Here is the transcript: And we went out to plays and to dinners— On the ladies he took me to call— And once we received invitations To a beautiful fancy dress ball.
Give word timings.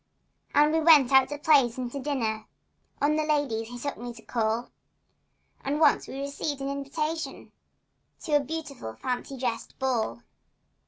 And 0.55 0.73
we 0.73 0.79
went 0.79 1.11
out 1.11 1.29
to 1.29 1.37
plays 1.37 1.77
and 1.77 1.91
to 1.91 1.99
dinners— 1.99 2.45
On 3.03 3.15
the 3.17 3.23
ladies 3.23 3.67
he 3.67 3.77
took 3.77 3.99
me 3.99 4.11
to 4.15 4.23
call— 4.23 4.71
And 5.63 5.79
once 5.79 6.07
we 6.07 6.19
received 6.21 6.59
invitations 6.59 7.51
To 8.23 8.31
a 8.37 8.39
beautiful 8.39 8.95
fancy 8.95 9.37
dress 9.37 9.71
ball. 9.73 10.23